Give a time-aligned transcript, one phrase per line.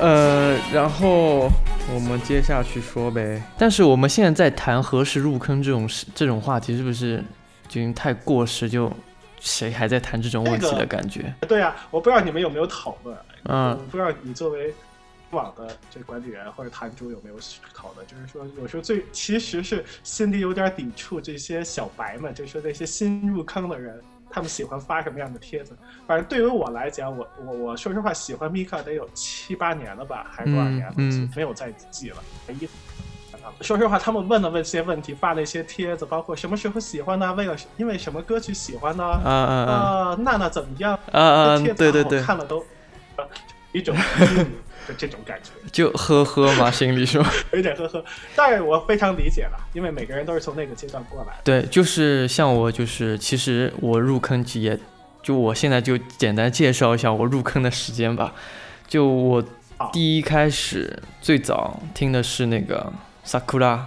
[0.00, 1.50] 呃，然后
[1.94, 3.42] 我们接下去说呗。
[3.56, 7.22] 但是我们现在在谈何时入坑这种事这种话题，是不是
[7.68, 8.68] 就已经太过时？
[8.68, 8.92] 就
[9.40, 11.32] 谁还在谈这种问题的感觉？
[11.46, 13.16] 对呀，我不知道你们有没有讨论。
[13.44, 14.74] 嗯，不知道你作为
[15.30, 17.36] 网的这管理员或者坛主有没有
[17.74, 18.06] 讨论？
[18.06, 24.00] 就是说，有时候最其实是心里有点抵触这些小白们，就是说那些新入坑的人。
[24.34, 25.76] 他们喜欢发什么样的帖子？
[26.08, 30.94] 反正对于我来讲，我我我说实话，喜欢 Mika 得有七八年了吧，还是多少年了？
[31.36, 32.16] 没有再记了。
[32.48, 32.68] 一，
[33.60, 37.32] 说实话，他们问的问些问题，发那些帖子，包括什么时候喜欢呢？
[37.34, 39.04] 为了因为什么歌曲喜欢呢？
[39.04, 40.16] 啊啊啊！
[40.18, 40.98] 娜娜怎么样？
[41.12, 41.58] 啊啊！
[41.58, 42.64] 对对对，看了都
[43.70, 43.96] 一种。
[44.86, 48.04] 就这种感觉，就呵呵嘛，心里说 有点呵呵，
[48.36, 51.34] 但是我非常理解了，因为每个人都是从那个阶段过来。
[51.42, 54.78] 对，就是像我，就是其实我入坑也，
[55.22, 58.34] 就我现在就简单介绍一下我入坑的时间吧。
[58.86, 59.42] 就我
[59.92, 62.92] 第一开始最早听的是那个
[63.28, 63.80] 《Sakura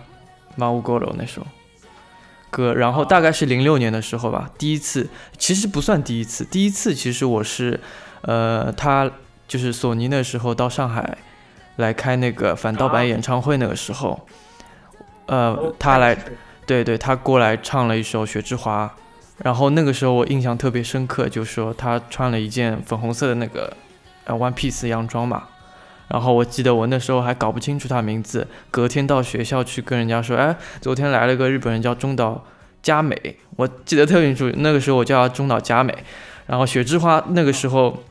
[0.57, 1.45] Maugoro》那首
[2.49, 7.79] 歌，然后大概是零六年的时候吧，第一次，其实不算第一次，第一次其实我是，
[8.21, 9.11] 呃，他。
[9.47, 11.17] 就是索尼那时候到上海
[11.77, 14.27] 来开那个反盗版演唱会那个时候，
[15.27, 16.17] 呃，他来，
[16.65, 18.85] 对对，他过来唱了一首《雪之华》，
[19.37, 23.71] 然后那个时候我印象特别深刻，就说他穿了一件粉红色的那个
[24.25, 25.43] 呃 One Piece 洋装嘛，
[26.09, 32.43] 然后我记得我那时候还搞不清楚他名字，隔天到学校去跟人家说，哎，昨天来了个日本人叫中岛
[32.81, 35.95] 佳美，我记得特别清楚，那个时候我叫他中岛佳美，
[36.47, 38.03] 然后《雪之花》那个时候。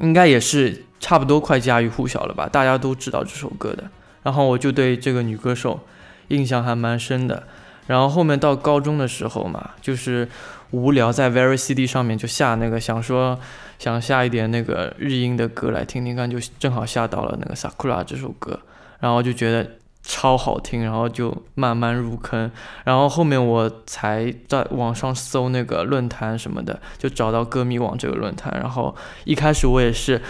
[0.00, 3.84] 应该也是差不多快家喻户晓了吧，大家都知道这首歌的。
[4.22, 5.80] 然后我就对这个女歌手
[6.28, 7.44] 印象还蛮深的。
[7.86, 10.28] 然后后面到高中的时候嘛，就是
[10.70, 13.38] 无聊在 Very CD 上面就下那个，想说
[13.78, 18.60] 想下一点那个日音的歌来听听看，就正好下到了那个 Sakura 这首歌，
[19.00, 19.79] 然后就觉得。
[20.02, 22.50] 超好听，然后就慢慢入坑，
[22.84, 28.52] 然后后面我才在网上搜那个论坛什么的，就找到歌迷网这个论坛。
[28.60, 28.94] 然后
[29.24, 30.20] 一开始我也是，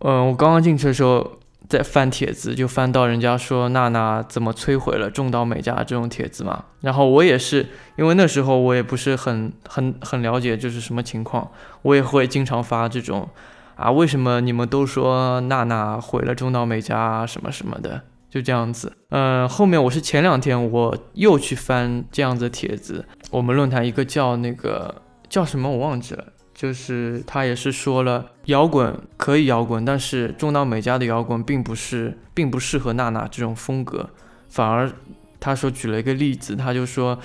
[0.00, 1.38] 嗯，我刚刚进去的时候
[1.68, 6.66] 在翻帖子，就翻到人家说娜娜怎么摧毁了中岛美嘉这种帖子嘛。
[6.82, 11.50] 然后我也是，因为那时候我也不是很很很了解就是什么情况，
[11.82, 13.28] 我也会经常发这种
[13.74, 18.02] 啊，为什么你们都说娜娜毁了中岛美嘉什么什么的。
[18.30, 26.24] 就这样子，嗯，后面我是前两天我又去翻这样子的帖子，我们论坛一个叫那个叫什么我忘记了，
[26.54, 34.10] 就是他也是说了摇滚可以摇滚，但是中岛美嘉的摇滚并不是并不适合娜娜这种风格，
[34.50, 34.92] 反而
[35.40, 37.18] 他说举了一个例子，他就说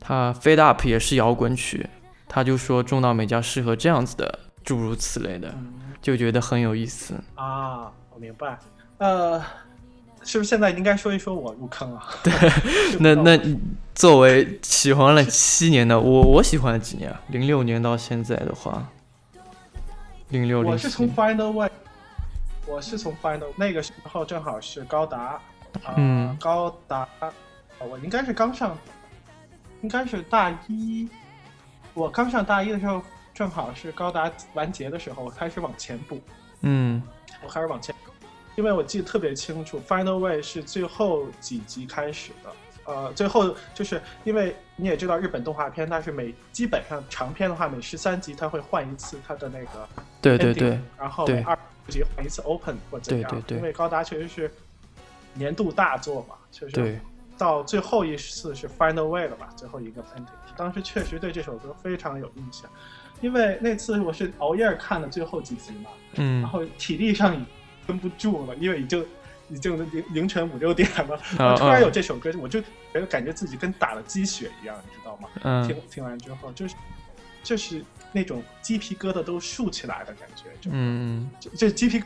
[0.00, 1.86] 他 Fade Up 也是摇滚曲，
[2.28, 5.54] 他就说中岛美嘉适合这样子的，诸如此类的，
[6.00, 7.14] 就觉得很有意思。
[7.34, 8.58] 啊，我明白，
[8.96, 9.42] 呃。
[10.24, 12.08] 是不是现在应该说一说我入坑啊？
[12.22, 12.32] 对，
[12.98, 13.38] 那那
[13.94, 17.20] 作为喜欢了七年的我，我喜欢了几年啊？
[17.28, 18.88] 零六年到现在的话，
[20.30, 21.70] 零六零我是从 Final Way，
[22.66, 25.40] 我是从 Final 那个时候正好是高达，
[25.96, 27.06] 嗯，高达，
[27.78, 28.76] 我应该是刚上，
[29.82, 31.08] 应该是大一，
[31.92, 33.02] 我刚上大一的时候
[33.34, 36.18] 正好是高达完结的时候，我开始往前补，
[36.62, 37.02] 嗯，
[37.44, 37.94] 我开始往前。
[38.56, 42.50] 因为我记得特别清楚，Final Way 是最后几集开始的，
[42.84, 49.88] 呃，最后就是因为你也知道日本动画片，它是每基本上长片的话，每十三集它会换一次它的那个
[50.20, 54.50] 对对对，然后每二集换一次 Open 或怎样，对对对，因为高达确实是
[55.34, 57.00] 年度大作嘛，确实
[57.36, 62.70] 到最后一次是 Final Way 了吧，最后一个 Ending，当时确实对这首歌非常有印象，
[63.20, 67.44] 因为那次我是熬夜看的最后几集嘛，嗯，然后体力上已。
[67.86, 69.06] 撑不住了，因为已经
[69.48, 71.18] 已经凌凌晨五六点了。
[71.56, 75.66] 突然有这首歌，我就觉得感觉自己跟打了鸡血一样，你知道吗？
[75.66, 76.74] 听听完之后，就是
[77.42, 82.02] 就是那种鸡皮疙瘩都竖起来的感觉，就嗯，就就鸡皮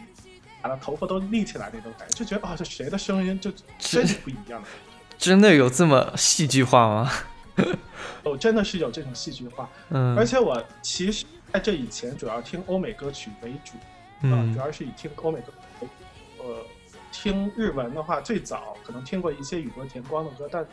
[0.60, 4.68] 打了头发都立起来那种感觉，就觉得啊，这谁的声音就真是不一样的。
[5.16, 7.10] 真的有这么戏剧化吗？
[8.22, 9.68] 哦，真的是有这种戏剧化。
[9.90, 13.72] 嗯，而且我其实在这以前主要听欧美歌曲为主，
[14.22, 15.52] 嗯，主要是以听欧美歌。
[16.40, 16.64] 呃，
[17.10, 20.64] 听日文的话，最早可能听过一些宇多田光的歌，但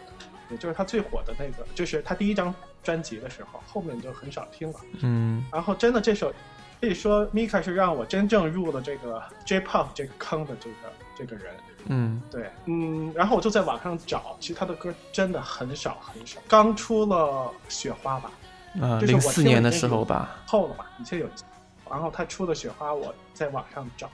[0.52, 2.54] 也就是他最火的那个，就是他第一张
[2.84, 4.80] 专辑的时候，后面就很少听了。
[5.02, 6.32] 嗯，然后真的这首
[6.80, 10.76] 可以说 Mika 是让我真正入了这个 J-pop 这个坑的这个
[11.18, 11.54] 这个人。
[11.88, 16.40] 嗯，对，嗯，然后我就在网上找，其实他的歌真的很少很少。
[16.48, 18.32] 刚出了雪花吧，
[18.80, 21.28] 呃，零四年的时候吧，后了吧，以前有。
[21.90, 24.10] 然后他出的雪花，我在网上找。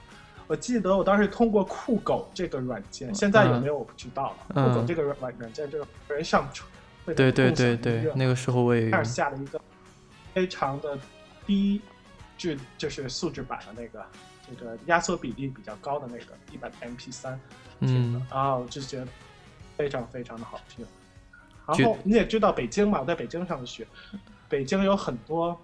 [0.47, 4.67] 我记得我当时通过酷狗这个软件，现在有没有我不知道了。
[4.67, 6.69] 酷狗这个软软件，这个人上传，
[7.05, 9.61] 对对对对，那个时候我也开始下了一个
[10.33, 10.99] 非常的
[11.45, 11.81] 低
[12.37, 14.05] 质，就是素质版的那个，
[14.49, 17.39] 这个压缩比例比较高的那个一百 MP 三，
[17.79, 19.07] 嗯，然后就觉得
[19.77, 20.85] 非常非常的好听。
[21.65, 23.87] 然后你也知道北京嘛，我在北京上的学，
[24.49, 25.57] 北京有很多，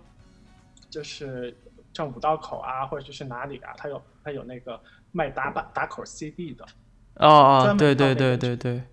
[0.90, 1.54] 就是
[1.98, 4.80] 像五道口啊，或者是哪里啊，它有它有那个
[5.12, 6.64] 卖打板打口 CD 的，
[7.16, 8.84] 哦哦，对对对对对，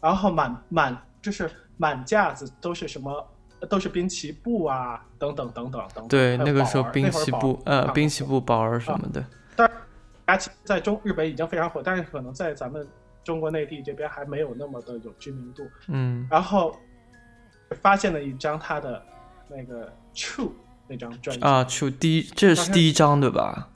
[0.00, 3.28] 然后满满就是满架子都是什么，
[3.68, 6.08] 都是滨崎步啊，等等等等等。
[6.08, 9.22] 对，那个时候滨崎步呃滨崎步宝儿什么的，
[9.54, 9.70] 但
[10.24, 12.88] 而且在中日本已经非常火，但是可能在咱们。
[13.24, 16.76] 中国内地这边还没有那么的有知名度，嗯，然后
[17.80, 19.00] 发现了一张他的
[19.48, 20.48] 那个《True》
[20.92, 23.70] 那张专辑啊，《True》第一，这是第一张对吧？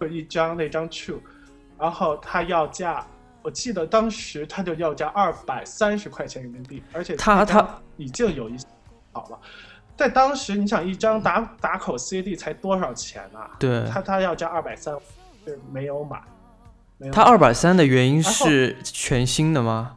[0.00, 1.14] 就一张那张《True》，
[1.78, 3.04] 然后他要价，
[3.42, 8.56] 我记得当时他就要价二百三十块钱人民币，而且他他已经有一
[9.12, 9.38] 好了，
[9.96, 13.50] 在当时你想一张打打口 CD 才多少钱啊？
[13.58, 14.94] 对，他他要价二百三，
[15.44, 16.22] 是没有买。
[17.12, 19.96] 他二百三的原因是全新的吗？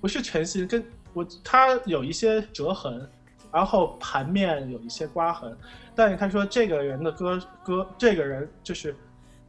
[0.00, 3.10] 不是全新，跟我他有一些折痕，
[3.56, 5.56] 然后盘面有一些刮痕，
[5.94, 8.94] 但是他说这个人的歌歌，这个人就是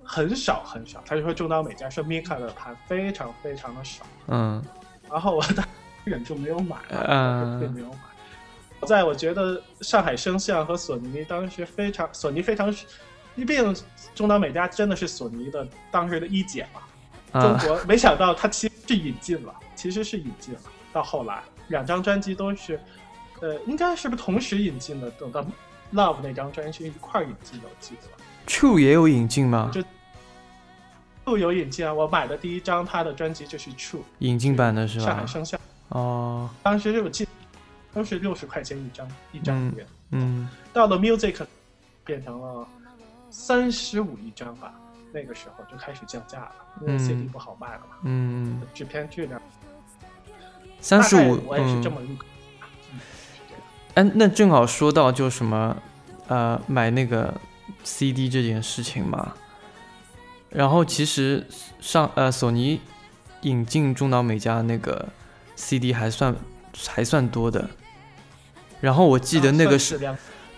[0.02, 4.64] 很少很少，他就说中岛美嘉说 Mika 的盘非常非常的少，嗯，
[5.12, 5.66] 然后我当
[6.06, 8.88] 忍住没有买，嗯，并没有买。
[8.88, 12.74] 在我觉得上海声像和索尼当时非常，索尼非常。
[13.36, 13.76] 毕竟
[14.16, 20.62] 中岛美嘉真的是索尼的当时的一姐嘛，中国没想到他其实是引进了，其实是引进了。
[20.94, 22.80] 到后来两张专辑都是，
[23.42, 25.10] 呃，应该是不是同时引进的？
[25.12, 25.46] 等到
[25.94, 28.02] Love 那张专辑一块引进的，我记得。
[28.48, 29.70] True 也有引进吗？
[29.74, 29.82] 就
[31.26, 31.94] True 有引进啊！
[31.94, 35.06] 我买的第一张他的专辑就是 True 引进版的是吧？
[35.06, 37.28] 上海生肖哦，当时我记
[37.94, 39.86] 都是六十块钱一张，一张元。
[40.12, 41.46] 嗯，到了 Music
[42.04, 42.68] 变成了。
[43.30, 44.74] 三十五一张吧，
[45.12, 46.52] 那个时候就开始降价了，
[46.82, 47.98] 因为 CD 不好卖了嘛。
[48.04, 49.40] 嗯，制片质量。
[50.80, 52.08] 三十五，我也是这么入。
[53.98, 55.76] 哎，那正好说到就什么，
[56.28, 57.34] 呃，买那个
[57.84, 59.34] CD 这件事情嘛。
[60.52, 61.48] 然后其实
[61.80, 62.80] 上呃，索尼
[63.42, 65.08] 引进中岛美嘉那个
[65.56, 66.36] CD 还算
[66.88, 67.68] 还算多的。
[68.80, 70.00] 然后我记得那个是。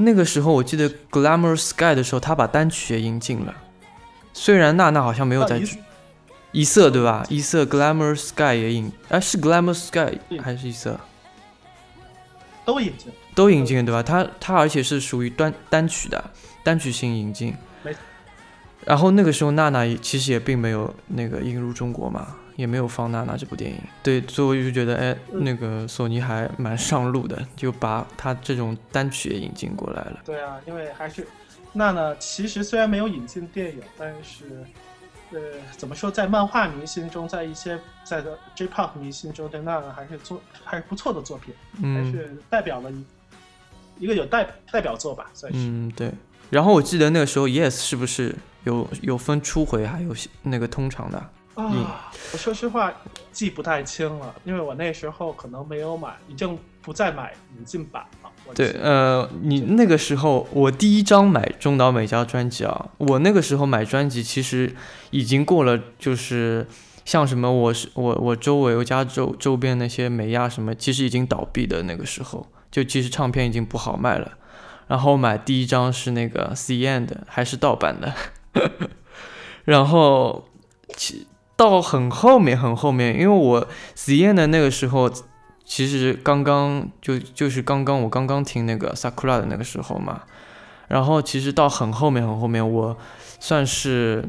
[0.01, 3.53] 那个时候我记得《Glamour Sky》的时候，他把单曲也引进了。
[4.33, 5.61] 虽然娜娜好像没有在，
[6.51, 7.25] 一色对吧？
[7.29, 10.99] 一色《Glamour Sky》也引，哎，是《Glamour Sky》还是一色？
[12.69, 14.03] 都引进，都引进对吧？
[14.03, 16.23] 它它而且是属于单单曲的，
[16.63, 17.55] 单曲性引进。
[18.85, 22.35] 然后那个时候娜娜其实也并没有那个引入中国嘛。
[22.59, 30.19] 也没有放娜娜这部电影，对，所以我就觉得，哎，那个索尼还蛮上路的，就把它这种单曲也引进过来了。
[30.25, 31.25] 对啊，因为还是
[31.71, 34.65] 娜娜，其实虽然没有引进电影，但是，
[35.31, 35.39] 呃，
[35.77, 41.53] 怎么说，在漫画迷心中，在一些在的 J-pop 迷心中，对那个还是做还是不错的作品，
[41.93, 43.05] 还是代表了一
[43.99, 45.59] 一个有代代表作吧，算是。
[45.59, 46.11] 嗯，对。
[46.49, 51.29] 然后我记得那个时候，Yes 是不是有有分初回，还有那个通常的？
[51.65, 52.91] 啊，我说实话
[53.31, 58.29] 记不太清了，因为我那时候可能没有买，已经不再买引进版了。
[58.55, 64.73] 对，呃，你那个时候我第一张买中岛美嘉专辑啊，我那个时候买专辑其实
[65.11, 66.65] 已经过了，就是
[67.05, 74.31] 像什么我是我我周围我家周周边那些美亚什么，其实已经倒闭的那个时候，就其实唱片已经不好卖了。
[74.87, 78.13] 然后买第一张是那个 C N 的，还是盗版的，
[79.65, 80.47] 然后
[80.95, 81.27] 其。
[81.59, 85.11] 到很后面，很后面，因为我实验的那个时候，
[85.65, 90.21] 其实刚刚就就是刚刚我刚刚听那个 Sakura 的那个时候嘛，
[90.87, 92.97] 然后其实到很后面，很后面，我
[93.41, 94.23] 算是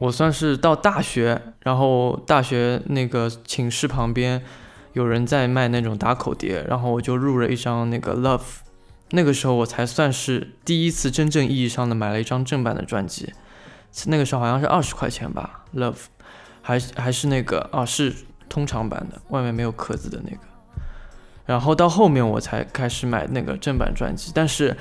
[0.00, 4.42] 我算是到大学，然后大学那个寝室旁边
[4.94, 8.58] 有人在卖那种打口碟，然后我就入了一张那个 Love，
[9.10, 13.32] 那个时候我才算是第一次真正意义上的买了一张正版的专辑，
[14.06, 16.06] 那个时候好像是二十块钱吧，Love。
[16.64, 18.10] 还还是那个啊，是
[18.48, 20.38] 通常版的，外面没有壳子的那个。
[21.44, 24.74] 然后到后面我才开始买那个正版专辑，但是，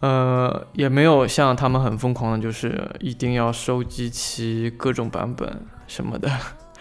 [0.00, 6.30] 呃，也没有像他们很疯狂的，就是一定要收集齐各种版本什么的。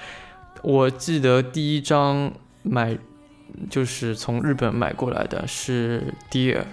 [0.63, 2.31] 我记得第一张
[2.63, 2.97] 买
[3.69, 6.63] 就是从日本买过来的是 Dear，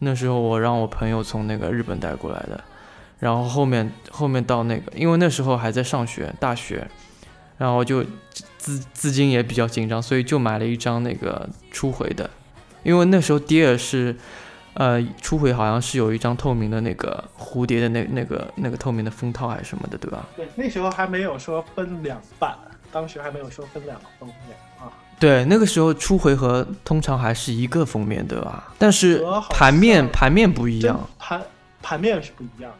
[0.00, 2.64] 那时候我让我朋友从那个日本带过来的，
[3.18, 6.88] 然后后面后面到那个，因为那时候还在上学，大学，
[7.58, 8.04] 然后就
[8.58, 12.28] 资资金也比较紧张，所以就买了一张那个初回的，
[12.82, 14.16] 因为那时候 Dear 是。
[14.78, 20.22] 呃，初回好像是有一张透明的那个蝴蝶的那那个那个透明的封套还是什么的，对吧？
[20.36, 22.54] 对，那时候还没有说分两版，
[22.92, 24.92] 当时还没有说分两个封面啊。
[25.18, 28.70] 对，那个时候初回合通常还是一个封面，对吧？
[28.76, 31.40] 但是盘面盘面不一样，盘
[31.80, 32.70] 盘面是不一样。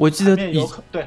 [0.00, 1.06] 我记得有可对，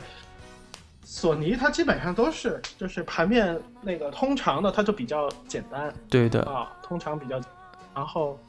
[1.03, 5.93] 索尼它基本上都是就是盘面那个通常的，它就比较简单。
[6.09, 7.41] 对的啊，通常比较，
[7.95, 8.39] 然后。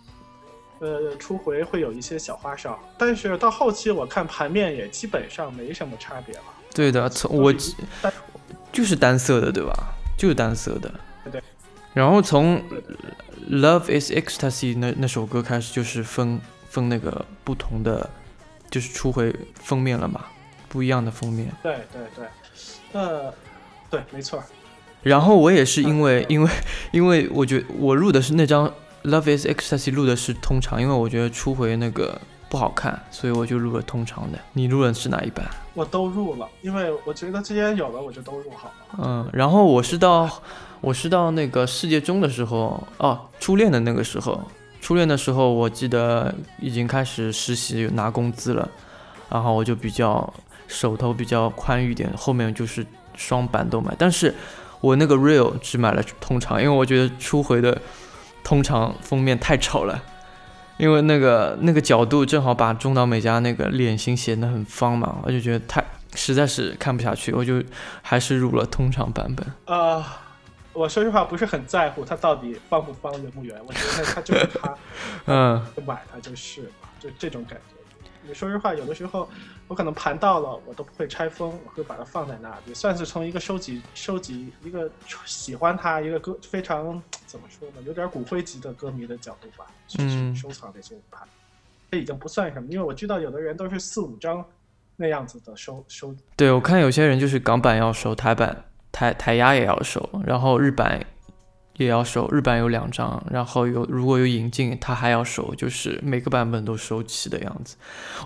[0.80, 6.42] 呃，初回会有一些小花哨，但是到后期我看盘面也基本上没什么差别了。
[6.74, 7.54] 对的，从我
[8.72, 9.72] 就是单色的，对吧？
[10.18, 10.92] 就是单色的。
[11.30, 11.40] 对。
[11.94, 12.58] 然后从
[13.48, 18.10] 《Love Is Ecstasy》那那首歌开始，就是分分那个不同的，
[18.68, 20.26] 就是初回封面了嘛，
[20.74, 21.50] 不一样的封面。
[21.62, 23.32] 对对对，呃，
[23.88, 24.42] 对，没错。
[25.02, 26.50] 然后我也是因为因为
[26.90, 28.70] 因为我觉得我入的是那张。
[29.04, 34.38] Love is ecstasy 录的是通常，因为我觉得初回那个不好看，所以我就录了通常的。
[34.54, 35.46] 你录的是哪一版？
[35.74, 39.04] 我都入了，因为我觉得既然有了，我就都入好了。
[39.04, 40.26] 嗯，然后我是到
[40.80, 44.40] 我是到那个世界中的时候，哦，初恋的那个时候，
[44.80, 48.66] 初恋的时候，我记得已经开始实习拿工资了，
[49.28, 50.32] 然后我就比较
[50.66, 54.34] 手头比较宽裕点，后面就是双版都买，但是
[54.80, 57.80] 我那个 real 只买了通常，因为我觉得初回的。
[58.46, 60.02] 通常封面太丑了，
[60.76, 65.82] 因为那个那个角度正好把中岛美嘉那个脸型显得很方嘛，我就觉得太
[66.14, 67.62] 实在是看不下去，我就
[68.02, 69.46] 还是入了通常版本。
[69.64, 70.04] 呃，
[70.74, 74.76] 我说实话不是很在乎他到底方不方圆不圆，我觉得他就是他，
[75.24, 77.73] 嗯，买它就是嘛，就这种感觉。
[78.26, 79.28] 你说实话，有的时候
[79.68, 84.90] 我可能盘到了，我都不会拆封，我会把它放在那也，算是从一个收集收集一个
[85.26, 91.26] 喜欢它一个歌非常怎么说呢，有点骨灰级的歌迷的角度吧，去收藏这些盘。
[91.90, 94.44] 这已经不算什么，因为我知道有的人都是四五张
[94.96, 96.14] 那样子的收收。
[96.36, 101.04] 对，我看有些人就是港版要收，台版台台压也要收，然后日版。
[101.76, 107.76] 也要收，日版有两张，然后有如果有引进，他还要收，就是每个版本都收齐的样子。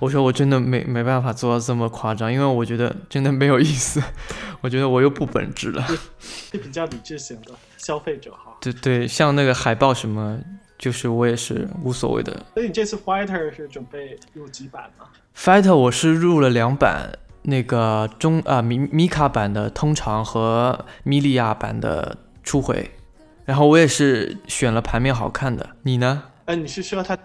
[0.01, 4.03] 我说我真的没没办法做到这么夸张，因为我觉得真的没有意思。
[4.61, 5.87] 我觉得我又不本质了。
[6.19, 8.57] 是比较理智型的消费者哈。
[8.61, 10.39] 对对，像那个海报什么，
[10.77, 12.45] 就是我也是无所谓的。
[12.53, 22.91] 所以你这次 Fighter 是准备入几版吗？Fighter 我是入了两版，那个中啊米米卡版的通常和米利亚版的初回。
[23.49, 26.23] 然后我也是选了盘面好看的，你呢？
[26.45, 27.17] 呃，你是说它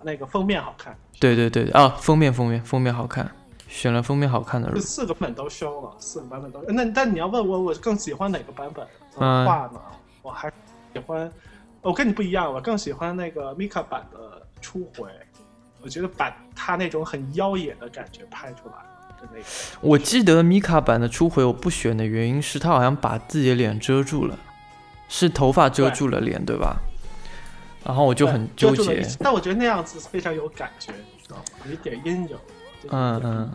[0.00, 0.96] 那个封面好看？
[1.18, 3.28] 对对对啊，封面封面封面好看，
[3.66, 4.80] 选了封面好看的。
[4.80, 6.62] 四个版本都收了，四个版本都。
[6.68, 9.80] 那但你要问我，我更喜欢哪个版本的话呢？
[10.22, 10.48] 我还
[10.94, 11.28] 喜欢，
[11.80, 15.08] 我跟你不一样，我更喜欢那个 Mika 版的初回。
[15.82, 18.74] 我觉得把他那种很妖冶的感觉拍出来
[19.20, 19.44] 的那个。
[19.80, 24.38] 我记得 Mika 版的初回我不选的原因是他好像把自己的脸遮住了。
[25.14, 26.74] 是头发遮住了脸，对吧？
[27.84, 29.06] 然后我就很纠结。
[29.20, 31.42] 但我觉得那样子非常有感觉，你知道吗？
[31.66, 32.36] 有一点阴影。
[32.88, 33.50] 嗯嗯。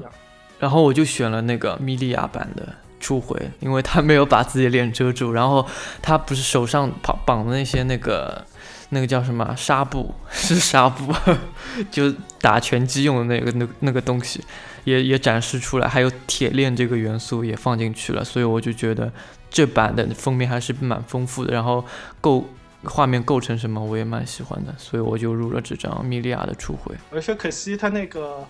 [0.60, 5.66] 然后我就选了那个米莉亚版的初回，因为他没有把自己脸遮住，然后
[6.00, 8.46] 他不是手上绑绑的那些那个
[8.90, 11.12] 那个叫什么纱布， 是纱布，
[11.90, 14.44] 就打拳击用的那个那那个东西，
[14.84, 19.12] 也也展示出来，还有铁链这个元素也放进去了，所以我就觉得。
[19.50, 21.84] 这版的封面还是蛮丰富的，然后
[22.22, 22.46] 构
[22.84, 26.96] 画面构成什么我也蛮喜欢的，所以我就入了这张米利亚的初回。
[27.10, 28.46] 我说可惜他那个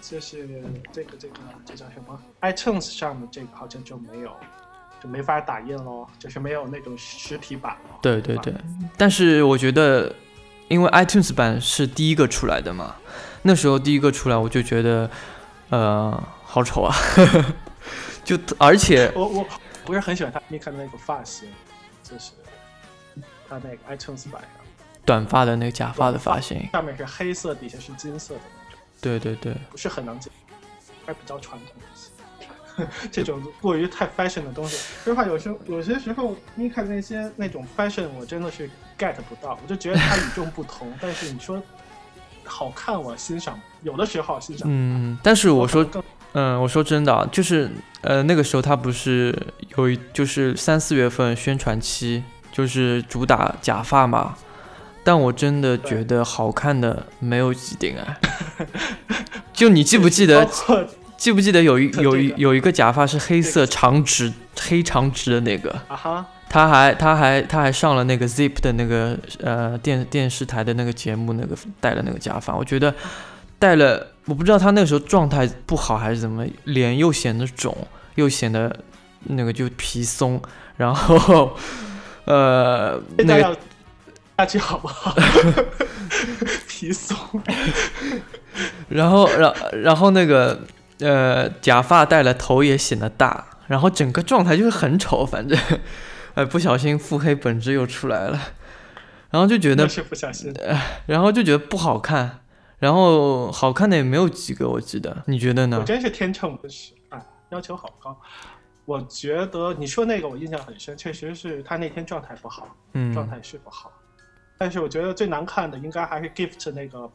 [0.00, 0.48] 就是
[0.92, 1.34] 这个这个
[1.66, 4.30] 这叫什么？iTunes 上的这个好像就没有，
[5.02, 7.98] 就没法打印喽，就是没有那种实体版了。
[8.00, 8.54] 对对对，
[8.96, 10.14] 但是我觉得，
[10.68, 12.96] 因为 iTunes 版是第一个出来的嘛，
[13.42, 15.10] 那时候第一个出来我就觉得，
[15.68, 16.94] 呃，好丑啊，
[18.24, 19.46] 就而且我我。
[19.88, 21.48] 不是很喜欢他，Mika 的那个发型，
[22.02, 22.32] 就是
[23.48, 24.50] 他那个 iTunes 版上
[25.06, 28.80] 短发的那个假发的发型，上面是黑色，底下是金色的那种。
[29.00, 32.90] 对对对，不是很能接受，还是比较传统一些。
[33.10, 38.68] 这种过于太 fashion 的东西，说实话，有时候有些时候，Mika 那些那种 fashion，我真的是
[38.98, 40.92] get 不到，我就觉得它与众不同。
[41.00, 41.62] 但是你说
[42.44, 44.68] 好看，我欣赏，有的时候欣赏。
[44.70, 45.82] 嗯，但是我说。
[46.32, 47.70] 嗯，我说真的，就是
[48.02, 49.34] 呃那个时候他不是
[49.76, 54.36] 有一就是三四月份宣传期，就是主打假发嘛，
[55.02, 58.18] 但我真的觉得好看的没有几顶啊。
[59.52, 60.48] 就你记不记得？
[61.16, 65.70] 记不记得有一有一有一个假发是黑色长直黑长直的那个？
[65.88, 66.26] 啊哈。
[66.50, 72.94] 他还他还他还上了那个 Zip 的那个呃电电视台的那个节目，那个戴了那个假发，我觉得
[73.58, 77.74] 戴了，我不知道他那个时候状态不好还是怎么，脸又显得肿，
[78.16, 78.84] 又显得
[79.24, 80.40] 那个就皮松，
[80.76, 81.56] 然后
[82.26, 83.58] 呃那个
[84.36, 85.14] 下去好不好？
[86.68, 87.16] 皮松，
[88.88, 90.60] 然后然然后那个
[91.00, 95.58] 呃假发戴了头也显得大，然后整个状态就是很丑，反正。
[96.34, 98.40] 哎，不小心腹黑本质又出来了，
[99.30, 100.54] 然后就觉得是不小心，
[101.06, 102.38] 然后就觉得不好看，
[102.78, 105.78] 然后好看的也没有几个，我记得，你觉得呢？
[105.78, 108.18] 我真是天秤不是，哎，要求好高。
[108.84, 113.92] 我觉得你说那个我印象很深，确实是他那天状态不好，嗯，状态是不好。
[114.56, 117.10] 但是我觉得最难看的应该还是 Gift 那个，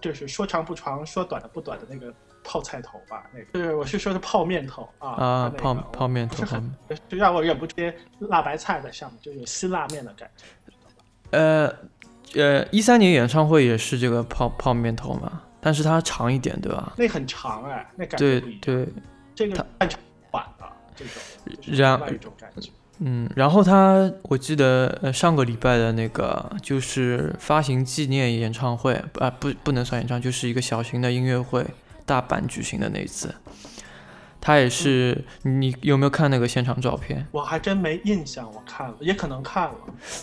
[0.00, 2.12] 就是说长不长，说短的不短的那个。
[2.44, 6.44] 泡菜头吧，那个就是我是说的泡面头啊啊泡泡面头，
[7.08, 7.76] 就让我忍不住
[8.18, 10.44] 辣白菜在上面，就有辛辣面的感觉。
[11.30, 11.72] 呃
[12.34, 16.92] 呃，一三年演唱会也是这个泡泡面头嘛，但是它长一点，对吧？
[16.96, 18.88] 那很长哎，那感觉对对，
[19.34, 20.00] 这个太长
[20.30, 21.14] 短了，这种
[21.76, 22.70] 然一种感觉。
[22.98, 31.66] 嗯，然后他我记得呃上个礼拜的那个就是发行纪念演唱会啊不不能算演唱，就是一个小型的音乐会。
[32.04, 33.32] 大阪举行的那一次，
[34.40, 37.24] 他也是，你有没有看那个现场照片？
[37.30, 39.74] 我还真没印象，我看了，也可能看了。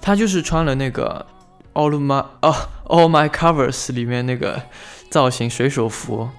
[0.02, 1.26] 他就是穿了那个
[1.74, 4.62] All My 哦 All My Covers 里面那个
[5.10, 6.30] 造型水手服，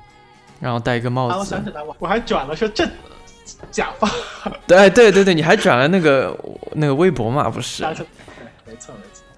[0.60, 1.38] 然后戴一个帽子。
[1.38, 2.88] 我想起来，我我还转了说这
[3.70, 4.08] 假发。
[4.66, 6.38] 对对对对，你还转了那个
[6.72, 7.48] 那个微博嘛？
[7.48, 7.84] 不是？
[7.84, 8.06] 没错
[8.66, 8.94] 没错。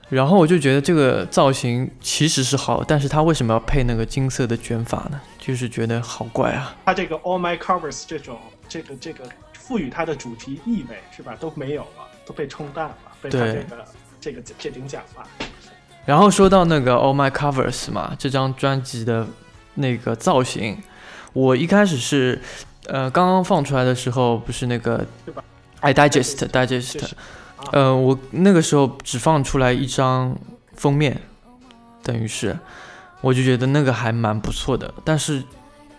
[0.09, 5.19] 然后我就觉得这个造型其实是好，但是他为什么要配那个金色的卷发呢？
[5.39, 6.75] 就是觉得好怪啊。
[6.85, 8.39] 他这个 All My Covers 这种
[8.69, 13.65] 这个这个赋予它的主题意味是吧都没有了，都被冲淡了，被他这个
[14.21, 15.27] 这个这顶假发。
[16.05, 19.27] 然后说到那个 All My Covers 嘛，这张专辑的
[19.75, 20.79] 那个造型，
[21.33, 22.41] 我一开始是
[22.87, 25.07] 呃刚刚放出来的时候不是那个
[25.81, 27.11] I Digest Digest。
[27.71, 30.37] 呃，我那个时候只放出来一张
[30.75, 31.23] 封面，
[32.03, 32.59] 等于是，
[33.21, 34.93] 我就觉得那个还蛮不错的。
[35.05, 35.41] 但是，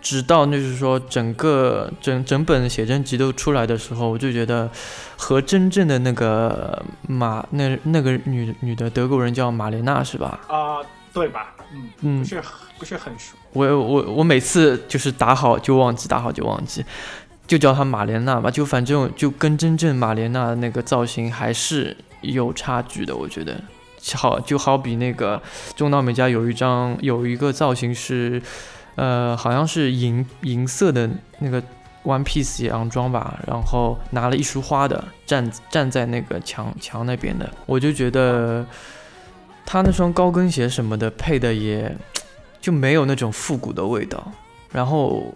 [0.03, 4.69] 直到就是说整个整整本写真集都出来的时候，我就觉得
[5.17, 10.39] 和真正的那个马那那个女女的德国人叫玛莲娜是吧？
[10.47, 10.77] 啊，
[11.13, 11.55] 对吧？
[11.73, 12.43] 嗯嗯，不是
[12.79, 13.35] 不是很熟。
[13.53, 16.85] 我我我每次就是打好就忘记，打好就忘记。
[17.45, 23.59] 就叫她玛莲娜吧，就反正就跟真正玛莲娜那个造型还是有差距的，我觉得。
[24.15, 25.41] 好，就好比那个
[25.75, 28.41] 中岛美嘉有一张有一个造型是，
[28.95, 31.61] 呃，好像是银银色的那个
[32.03, 38.65] one piece 洋装吧，然后拿了一束花的，站站在那个墙墙那边的，我就觉得
[39.65, 41.95] 他那双高跟鞋什么的配的也
[42.61, 44.31] 就没有那种复古的味道，
[44.71, 45.33] 然后。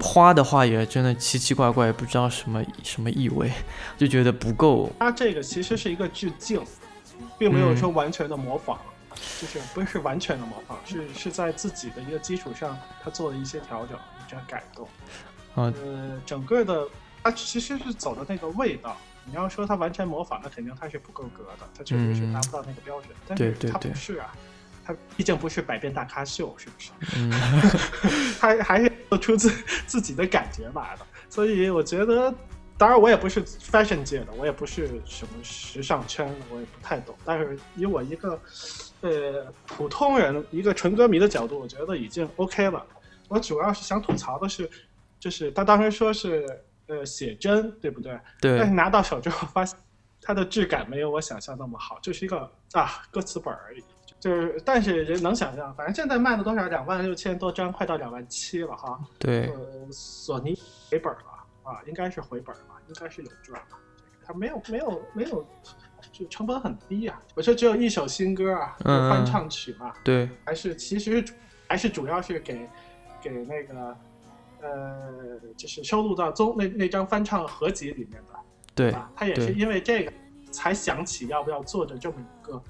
[0.00, 3.48] 花的话也真的奇奇怪怪，不知道什么什么意味，
[3.96, 4.90] 就觉得不够。
[4.98, 6.60] 它这个其实是一个致敬，
[7.38, 8.76] 并没有说完全的模仿，
[9.40, 13.98] 就是不是完全的模仿，是是在自己的一个基础上，他做了一些调整，
[14.28, 14.88] 这样改动。
[15.54, 16.88] 呃，整个的
[17.22, 18.96] 他其实是走的那个味道。
[19.26, 23.10] 你要说他完全模仿，那肯定他是不够格的，他确实是达不到那个标准。
[23.26, 24.34] 但是他不是啊。
[24.86, 26.90] 他毕竟不是百变大咖秀，是不是？
[27.16, 27.30] 嗯，
[28.38, 29.48] 他还是做出自
[29.86, 31.06] 自己的感觉来的。
[31.30, 32.34] 所以我觉得，
[32.76, 37.16] 当然我也不是 fashion 界的，我也不是什么时尚圈的，我也不太懂。
[37.24, 38.38] 但是以我一个
[39.04, 42.84] 呃普通人、一个纯歌迷的角度，我觉得已经 OK 了。
[43.28, 44.68] 我主要是想吐槽的是，
[45.20, 46.46] 就是他当时说是
[46.86, 48.18] 呃写真，对不对？
[48.40, 48.58] 对。
[48.58, 49.78] 但是拿到手之后发现，
[50.22, 53.84] 它的质感没有我想象那么好，就是一个啊歌词本而已。
[54.18, 56.66] 就是，但是人能想象，反正现在卖了多少？
[56.68, 58.98] 两万六千多张，快到两万七了哈。
[59.18, 59.48] 对。
[59.48, 60.58] 呃，索尼
[60.90, 63.76] 回本了啊，应该是回本了，应该是有赚了。
[64.26, 65.46] 他没有没有没有，
[66.16, 67.20] 就成本很低啊。
[67.34, 69.92] 我说只有一首新歌啊，翻唱曲嘛。
[70.04, 70.28] 对。
[70.44, 71.24] 还是其实
[71.68, 72.68] 还是主要是给
[73.20, 73.96] 给那个
[74.62, 78.38] 呃，就是收录到综那那张翻唱合集里面的。
[78.74, 78.94] 对。
[79.16, 80.12] 他也是因为这个
[80.52, 82.62] 才想起要不要做着这么一个。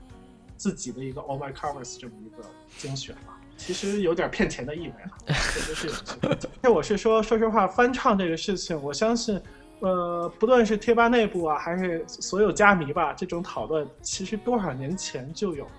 [0.57, 6.49] 自己的一个 All My Covers 这么一个精选嘛，其实有点骗钱的意味了，确实是有些。
[6.63, 9.39] 那我是说，说实话，翻唱这个事情，我相信，
[9.81, 15.71] 呃，不论是贴吧内部啊，还是所有家迷吧，这种讨论其实多少年前就有了。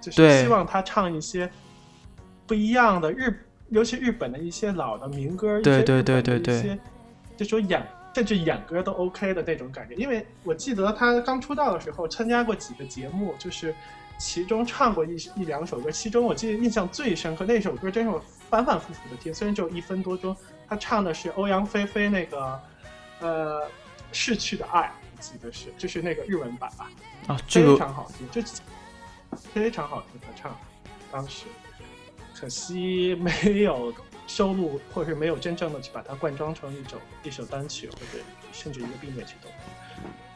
[0.00, 1.48] 就是希望他唱一些
[2.44, 6.78] 不一样的日，尤其日本的一些老的民歌，对对对对对，一些
[7.36, 9.94] 就说演甚至演歌都 OK 的那种感觉。
[9.94, 13.72] 因为我记得他刚出道的时候参加过几个节目，就是
[14.18, 18.20] 其中唱过一一两首歌，其中我记得印象最深刻那首歌，真是我
[18.50, 20.36] 反反复复的听，虽然只有一分多钟，
[20.68, 22.60] 他唱的是欧阳菲菲那个
[23.22, 23.66] 呃
[24.12, 24.92] 逝去的爱。
[25.20, 26.90] 记得是，就是那个日文版吧，
[27.28, 28.42] 啊，非常好听，就
[29.54, 30.58] 非常好听他唱，
[31.12, 31.44] 当时
[32.34, 33.94] 可惜没有
[34.26, 39.48] 收录，或者是没有真正的去把它灌装成一首一首单曲，或者甚至一个并列曲都。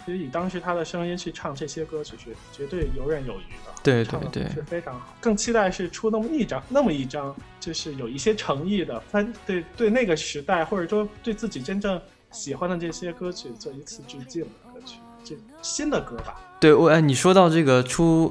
[0.04, 5.16] 其实以当时他的声音去唱这些歌曲是绝对游刃有余的，对对对，是非常好。
[5.20, 12.00] 更期待是出那么一张，那么一张，就是有一些诚意的，翻对对那个时代，或者说对自己真正
[12.36, 15.34] 喜欢的这些歌曲做一次致敬的歌曲，这。
[15.62, 18.30] 新的歌吧，对我哎，你说到这个出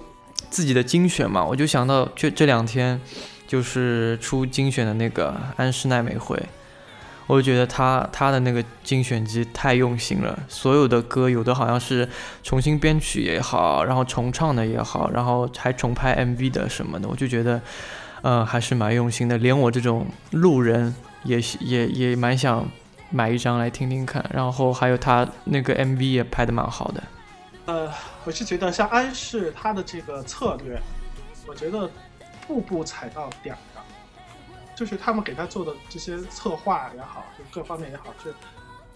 [0.51, 3.01] 自己的精选嘛，我就想到这这两天
[3.47, 6.41] 就是出精选的那个安室奈美惠，
[7.25, 12.07] 我就觉得他他的那个精选集太用心了，所有的歌有的好像是
[12.43, 17.59] 重新编曲也好，然后重唱的也好，然后还重拍 MV 的什么的，我就觉得
[18.21, 22.65] 嗯还是蛮用心的，连我这种路人也也也蛮想。
[23.15, 27.01] 买一张来听听看，然后还有他那个 MV 也拍的蛮好的。
[27.65, 27.89] 呃，
[28.25, 30.77] 我是觉得像安室他的这个策略，
[31.47, 31.89] 我觉得
[32.45, 33.81] 步步踩到点儿上，
[34.75, 38.35] 就是他们给他做的这些策划也好，就各方面也好，是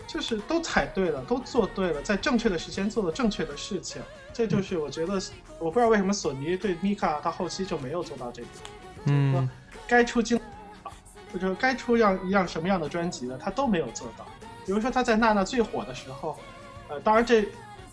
[0.05, 4.01] 就是都踩对了，都做对了，在正确的时间做了正确的事情。
[4.33, 5.13] 这就是我觉得，
[5.59, 8.53] 我不知道为什么索尼对米卡他后期就没有做到这点。
[9.05, 9.49] 嗯，
[9.87, 10.37] 该出镜。
[11.31, 14.25] 或者该出样一样什么样的专辑呢，他都没有做到。
[14.65, 16.37] 比如说他在娜娜最火的时候，
[16.89, 17.45] 呃，当然这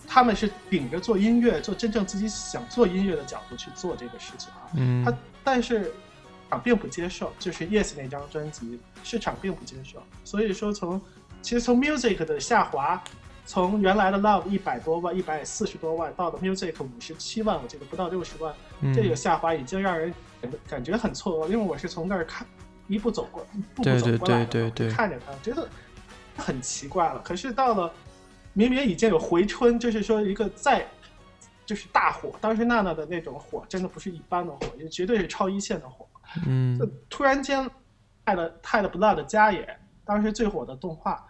[0.07, 4.69] 他们是秉着做音乐、做真正自己想做音乐的角度去做这个事情啊。
[4.75, 5.03] 嗯。
[5.03, 5.91] 他但是市
[6.49, 10.01] 场并不接受，就是 Yes 那张专辑市场并不接受。
[10.23, 11.01] 所以说从
[11.41, 13.01] 其实从 Music 的下滑，
[13.45, 18.53] 从原来的 Love 一百多万、一百四十多万，到了 Music 五十七万，我记得不到六十万，
[18.93, 20.13] 这个下滑已经让人
[20.69, 22.45] 感觉很错愕，因为我是从那儿看。
[22.87, 24.45] 一步走过，一步步走过来，
[24.89, 25.67] 看着他，觉得
[26.37, 27.19] 很奇怪了。
[27.23, 27.91] 可是到了
[28.53, 30.85] 明明已经有回春，就是说一个再
[31.65, 36.07] 就是大火，当时娜娜的那种火真的不是一般的火，也绝对是超一线的火。
[36.45, 37.69] 嗯，突然间，
[38.25, 41.25] 泰的泰的 blood 加野，当时最火的动画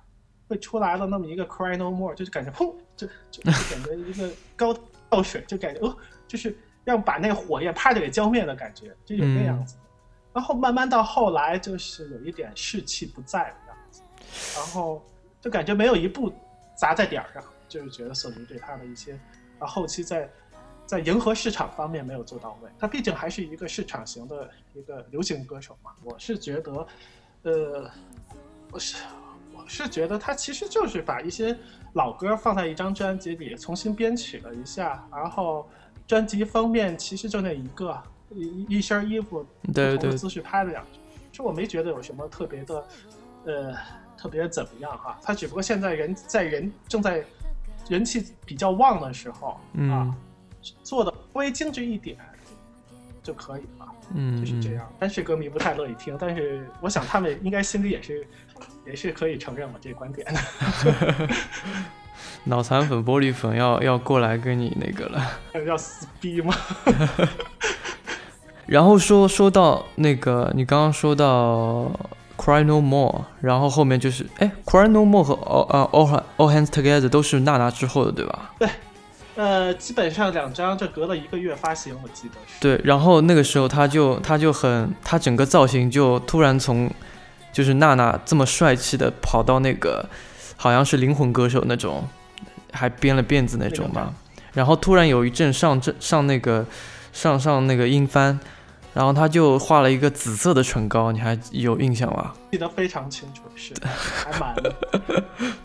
[0.47, 4.75] 会出来了那么一个 cry no more，就是感觉砰，就就 感觉一个高
[5.09, 5.95] 倒水，就感觉哦，
[6.27, 9.75] 就是要把那个火焰啪就给浇灭的感觉，就有那样子。
[10.37, 14.01] 然后慢慢到后来，就是有一点士气不在的样子，
[14.55, 15.03] 然后
[15.41, 16.31] 就感觉没有一步
[16.75, 19.19] 砸在点儿上，就是觉得索尼对他的一些
[19.57, 20.29] 啊后期在
[20.85, 22.69] 在迎合市场方面没有做到位。
[22.77, 25.89] 他毕竟还是一个市场型的一个流行歌手嘛。
[26.03, 26.87] 我是觉得，
[27.41, 27.89] 呃，
[28.69, 28.97] 我是
[29.55, 31.57] 我是觉得他其实就是把一些
[31.93, 35.67] 老歌放在一张专辑里重新编曲了一下，然后
[36.05, 37.99] 专辑封面其实就那一个。
[38.31, 40.99] 一一身衣服，不同的姿势拍了两句，
[41.31, 42.87] 其实我没觉得有什么特别的，
[43.45, 43.75] 呃，
[44.17, 45.19] 特别怎么样哈。
[45.23, 47.23] 他只不过现在人在人正在
[47.89, 49.59] 人气比较旺的时候
[49.91, 50.13] 啊，
[50.83, 52.17] 做的稍微精致一点
[53.23, 54.91] 就可以了，嗯，就是这样。
[54.99, 58.27] 但是歌迷不太乐意听，但是我想他们应该心里也是
[58.85, 61.27] 也是可以承认我这观点的。
[62.43, 66.53] 脑残粉、玻璃粉要要过来跟你那个了，要撕逼吗？
[68.67, 71.89] 然后说说到那个，你刚刚说到
[72.37, 78.51] Cry No More，然后后面就是哎，Cry No More 和 All 呃 All All Hands Together 都是娜娜之后的，对吧？
[78.59, 78.69] 对，
[79.35, 82.59] 呃，基本上两张就隔了一个月发行，我记得是。
[82.59, 86.91] 对，然后那个时候他就他就很他整个造型就突然从
[87.53, 90.05] 就是娜娜这么帅气的跑到那个
[90.57, 92.05] 好像是灵魂歌手那种，
[92.73, 94.13] 还编了辫子那种嘛，
[94.51, 96.65] 然后突然有一阵上这上那个
[97.13, 98.37] 上上那个音翻。
[98.97, 102.33] 然后他就画了一个紫色的唇膏，你还有印象吗？
[102.51, 104.55] 记得非常清楚，是还蛮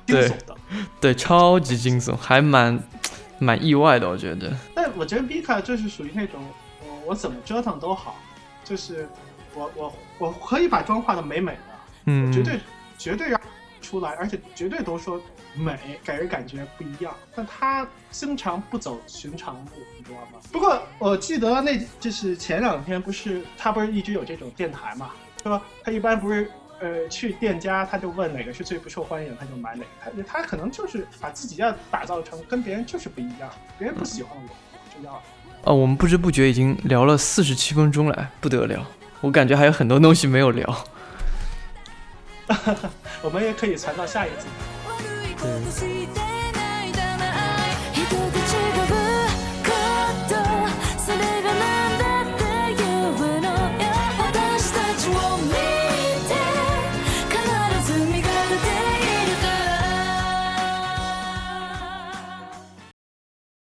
[0.07, 0.55] 惊悚的，
[1.01, 2.79] 对，超级惊悚，还蛮
[3.41, 4.53] 蛮意外的，我觉得。
[4.75, 6.45] 但我觉得 Bika 就是属于那种，
[6.87, 8.17] 我我怎么折腾都好，
[8.63, 9.09] 就是
[9.55, 11.59] 我我我可以把妆化的美美的，
[12.05, 12.61] 嗯，绝对
[12.99, 13.41] 绝对让
[13.81, 15.19] 出来，而且绝对都说。
[15.55, 20.41] 美给人感觉不一样，但他经常不走寻常路，你知道吗？
[20.51, 25.11] 不过我记得那就是前两天不是他不是一直有这种电台嘛，
[25.43, 30.23] 说他一般不是呃去店家他就问哪个是最不受欢迎，他就买哪个。
[30.23, 35.23] 他他可能就是把自己要打造成跟别人就是不一样，别人不喜欢我，我就要
[35.65, 38.85] 哦，我们不知不觉已经聊了四十七分钟了，不得了！
[39.21, 40.85] 我感觉还有很多东西没有聊。
[43.23, 44.31] 我们也可以传到下一
[45.43, 46.22] 集。